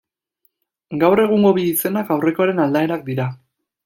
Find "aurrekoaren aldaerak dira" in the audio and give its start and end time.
2.15-3.29